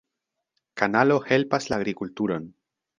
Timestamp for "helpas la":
1.29-1.81